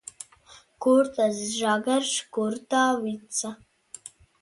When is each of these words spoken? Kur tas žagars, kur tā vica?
Kur 0.85 1.11
tas 1.19 1.43
žagars, 1.59 2.17
kur 2.39 2.59
tā 2.75 2.83
vica? 3.07 3.57